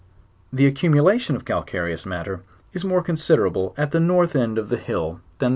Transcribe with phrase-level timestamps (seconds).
[0.51, 2.41] The accumulation of calcareous matter
[2.73, 5.49] is more considerable at the north end of the hill than LEWIS AND CLARKE.